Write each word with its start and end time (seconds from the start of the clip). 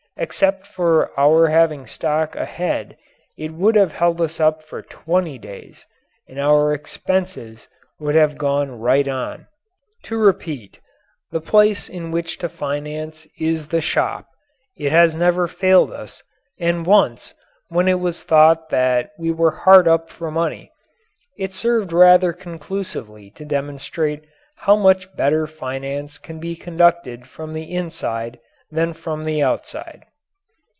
Except 0.17 0.67
for 0.67 1.09
our 1.19 1.47
having 1.47 1.87
stock 1.87 2.35
ahead 2.35 2.95
it 3.37 3.53
would 3.53 3.73
have 3.75 3.93
held 3.93 4.21
us 4.21 4.39
up 4.39 4.61
for 4.61 4.81
twenty 4.83 5.39
days 5.39 5.87
and 6.27 6.37
our 6.39 6.73
expenses 6.73 7.67
would 7.97 8.13
have 8.13 8.37
gone 8.37 8.77
right 8.77 9.07
on. 9.07 9.47
To 10.03 10.17
repeat. 10.17 10.79
The 11.31 11.41
place 11.41 11.89
in 11.89 12.11
which 12.11 12.37
to 12.39 12.49
finance 12.49 13.25
is 13.39 13.69
the 13.69 13.81
shop. 13.81 14.27
It 14.77 14.91
has 14.91 15.15
never 15.15 15.47
failed 15.47 15.91
us, 15.91 16.21
and 16.59 16.85
once, 16.85 17.33
when 17.69 17.87
it 17.87 17.99
was 17.99 18.23
thought 18.23 18.69
that 18.69 19.13
we 19.17 19.31
were 19.31 19.61
hard 19.65 19.87
up 19.87 20.09
for 20.11 20.29
money, 20.29 20.71
it 21.37 21.51
served 21.53 21.91
rather 21.91 22.31
conclusively 22.33 23.31
to 23.31 23.45
demonstrate 23.45 24.25
how 24.57 24.75
much 24.75 25.15
better 25.15 25.47
finance 25.47 26.19
can 26.19 26.37
be 26.39 26.55
conducted 26.55 27.25
from 27.27 27.53
the 27.53 27.73
inside 27.73 28.39
than 28.69 28.93
from 28.93 29.23
the 29.25 29.41
outside. 29.41 30.05